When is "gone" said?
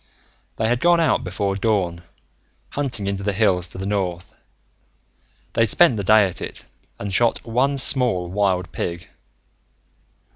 0.79-0.99